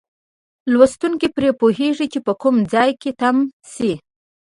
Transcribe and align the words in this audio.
لوستونکی 0.71 1.27
پرې 1.35 1.49
پوهیږي 1.59 2.07
چې 2.13 2.19
په 2.25 2.33
کوم 2.41 2.55
ځای 2.73 2.91
کې 3.01 3.11
تم 3.19 3.35
شي. 3.73 3.93